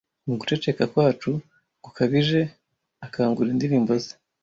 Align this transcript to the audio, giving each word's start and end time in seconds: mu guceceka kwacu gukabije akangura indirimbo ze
mu 0.27 0.33
guceceka 0.39 0.83
kwacu 0.91 1.31
gukabije 1.83 2.39
akangura 3.05 3.49
indirimbo 3.51 3.93
ze 4.03 4.13